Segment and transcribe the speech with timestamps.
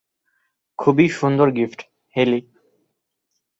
[0.79, 1.79] খুবই সুন্দর গিফট,
[2.15, 2.39] হেলি।